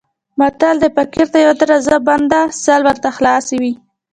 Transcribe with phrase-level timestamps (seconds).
[0.39, 3.73] متل دی: فقیر ته یوه دروازه بنده سل ورته خلاصې وي.